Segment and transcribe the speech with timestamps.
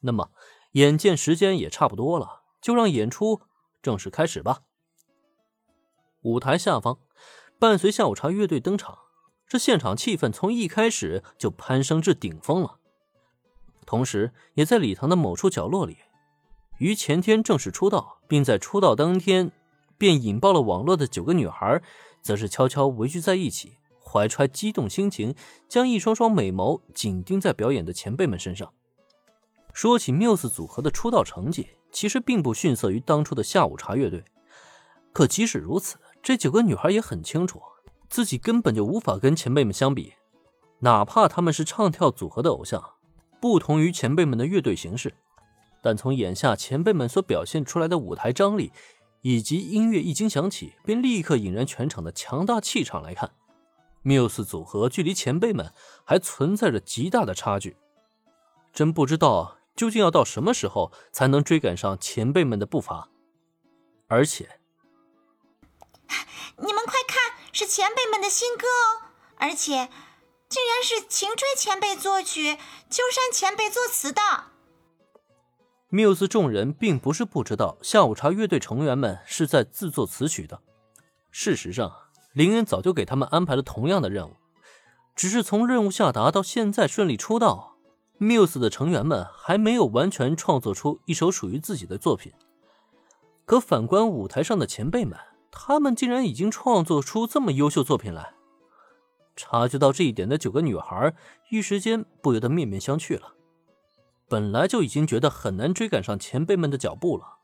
[0.00, 0.30] 那么，
[0.72, 3.40] 眼见时间也差不多了，就让演出
[3.82, 4.62] 正式开始吧。
[6.22, 6.98] 舞台下方，
[7.58, 8.98] 伴随下午茶乐队登场，
[9.46, 12.78] 这现场气氛从一开始就攀升至顶峰了。
[13.86, 15.98] 同时，也在礼堂的某处角落里，
[16.78, 19.50] 于前天正式出道，并在出道当天
[19.98, 21.82] 便引爆了网络的九个女孩，
[22.22, 25.34] 则是悄悄围聚在一起，怀揣激动心情，
[25.68, 28.72] 将一双双美眸紧盯在表演的前辈们身上。
[29.80, 34.22] 说起 Muse 组合的出道成绩，其实并不逊色于当初的下午茶乐队。
[35.10, 37.62] 可即使如此，这九个女孩也很清楚，
[38.10, 40.12] 自己根本就无法跟前辈们相比。
[40.80, 42.84] 哪怕他们是唱跳组合的偶像，
[43.40, 45.14] 不同于前辈们的乐队形式，
[45.80, 48.72] 但从眼下前辈们所表现出来的舞台张力，
[49.22, 53.30] 以及音乐一经响起便立刻引燃全场的强大气场来看
[54.04, 55.72] ，Muse 组合距离前辈们
[56.04, 57.78] 还存在着极大的差距。
[58.74, 59.56] 真不知道。
[59.80, 63.08] 究竟要到什么时候才能追赶上前辈们的步伐？
[64.08, 64.60] 而且，
[66.58, 69.08] 你们快看，是前辈们的新歌哦！
[69.36, 69.88] 而且，
[70.50, 72.58] 竟然是晴吹前辈作曲、
[72.90, 74.20] 秋山前辈作词的。
[75.90, 80.60] Muse 众人并不是不知道下午茶乐队成员们是在自作词曲的。
[81.30, 81.90] 事实上，
[82.34, 84.36] 林恩早就给他们安排了同样的任务，
[85.16, 87.69] 只是从任务下达到现在顺利出道。
[88.20, 92.30] Muse 的成员们还没有完全创作出一首属于自己的作品，
[93.46, 95.18] 可反观舞台上的前辈们，
[95.50, 98.34] 他们竟然已经创作出这么优秀作品来。
[99.34, 101.14] 察觉到这一点的九个女孩
[101.50, 103.32] 一时间不由得面面相觑了。
[104.28, 107.38] 本来就已经觉得很难追赶上前辈们的脚步了，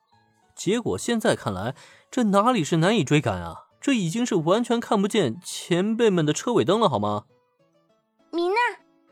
[0.55, 1.75] 结果现在看来，
[2.11, 3.69] 这哪里是难以追赶啊？
[3.81, 7.25] 这已经是完全看不见前辈们的车尾灯了，好吗？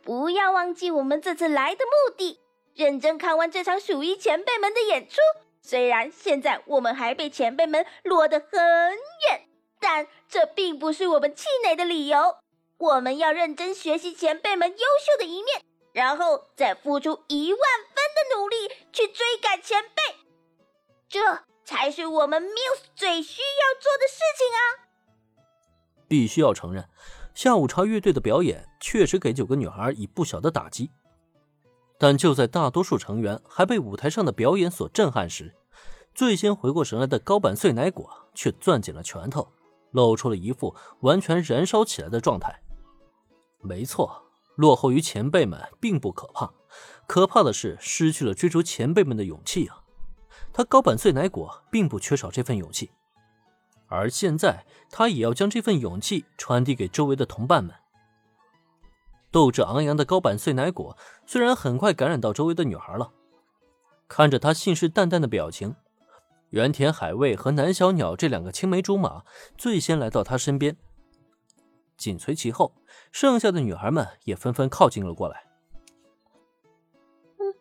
[0.04, 2.38] 不要忘记我们这次来的目的，
[2.74, 5.16] 认真看完这场属于前辈们的演出。
[5.62, 9.48] 虽然现在我们还被前辈们落得很远，
[9.80, 12.36] 但这并不是我们气馁的理由。
[12.76, 15.62] 我们要认真学习前辈们优秀的一面，
[15.92, 20.02] 然后再付出一万分的努力去追赶前辈，
[21.08, 24.60] 这才是我们 Muse 最需要做的事情啊！
[26.06, 26.84] 必须要承认。
[27.34, 30.90] 下午茶乐队的表演确实给九个女孩以不小的打击，
[31.98, 35.52] 但就在大多数成员还被舞台上的表演所震撼时，
[36.14, 39.48] 最先回过神来的高板碎奶果却攥紧了拳头，
[39.90, 42.62] 露出了一副完全燃烧起来的状态。
[43.60, 44.22] 没错，
[44.54, 46.52] 落后于前辈们并不可怕，
[47.08, 49.82] 可怕的是失去了追逐前辈们的勇气啊！
[50.52, 52.92] 他高板碎奶果并不缺少这份勇气。
[53.94, 57.74] 而现在，他也要将这份勇气传递给周围的同伴们。
[59.30, 60.96] 斗志昂扬的高板碎奶果
[61.26, 63.12] 虽然很快感染到周围的女孩了，
[64.06, 65.74] 看着他信誓旦旦的表情，
[66.50, 69.24] 原田海卫和南小鸟这两个青梅竹马
[69.58, 70.76] 最先来到他身边，
[71.96, 72.74] 紧随其后，
[73.10, 75.46] 剩下的女孩们也纷纷靠近了过来。
[77.38, 77.54] 嗯，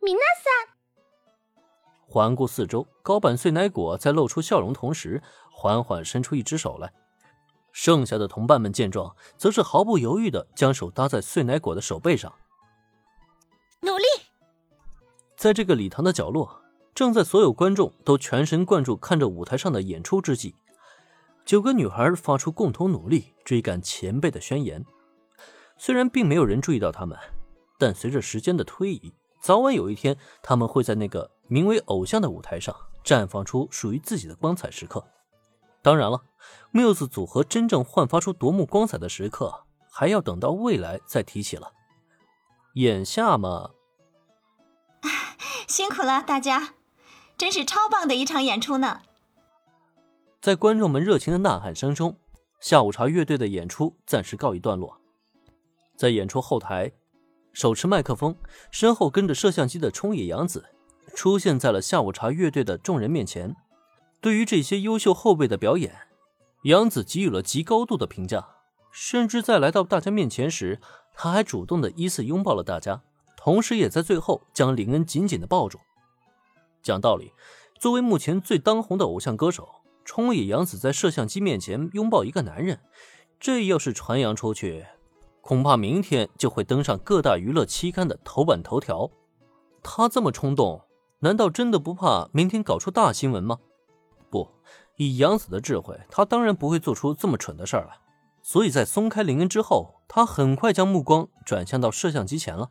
[0.00, 0.77] 米娜桑。
[2.18, 6.92] 环顾四周，高板碎奶果在露出笑容同时，缓缓伸出一只手来。
[7.70, 12.34] 剩下的同伴们见状，则是毫不犹豫的将手搭在碎奶果的手背上。
[13.82, 14.04] 努力！
[15.36, 16.60] 在这个礼堂的角落，
[16.92, 20.56] 正在所有观众都全神贯注看着舞台上的演出之际，
[21.44, 24.84] 九个女孩发出共同努力追赶前辈的宣言。
[25.76, 27.16] 虽然并没有人注意到他们，
[27.78, 31.30] 但随着时间的推移，早晚有一天，他们会在那个。
[31.48, 35.04] 名为偶像的舞台上绽放出属于自己的光彩时刻。
[35.82, 36.22] 当然了
[36.72, 41.72] ，Muse 组合真正焕发出夺目光彩的时刻，还要等到未来再提起了。
[42.74, 43.70] 眼下嘛，
[45.66, 46.74] 辛苦了大家，
[47.36, 49.00] 真是超棒的一场演出呢！
[50.40, 52.16] 在观众们热情的呐喊声中，
[52.60, 55.00] 下午茶乐队的演出暂时告一段落。
[55.96, 56.92] 在演出后台，
[57.52, 58.36] 手持麦克风，
[58.70, 60.64] 身后跟着摄像机的冲野洋子。
[61.18, 63.56] 出现在了下午茶乐队的众人面前。
[64.20, 65.92] 对于这些优秀后辈的表演，
[66.62, 68.50] 杨子给予了极高度的评价。
[68.92, 70.80] 甚至在来到大家面前时，
[71.16, 73.02] 他还主动的依次拥抱了大家，
[73.36, 75.80] 同时也在最后将林恩紧紧的抱住。
[76.84, 77.32] 讲道理，
[77.80, 79.68] 作为目前最当红的偶像歌手，
[80.04, 82.78] 冲野洋子在摄像机面前拥抱一个男人，
[83.40, 84.86] 这要是传扬出去，
[85.40, 89.10] 恐怕明天就会登上各大娱乐期刊的头版头条。
[89.82, 90.80] 他这么冲动。
[91.20, 93.58] 难道真的不怕明天搞出大新闻吗？
[94.30, 94.48] 不，
[94.96, 98.02] 以杨子的智慧，他当然不会做出这么蠢的事儿了。
[98.42, 102.70] 所以在松开林恩之后，他很快将目光转向到摄像机前了。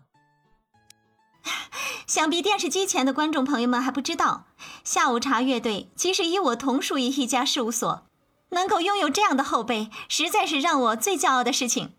[2.07, 4.45] 想必电视机前的观众朋友们还不知道，
[4.83, 8.07] 下午茶乐队其实与我同属于一家事务所，
[8.51, 11.91] 能够拥有这样的后辈，实在是让我最骄傲的事情。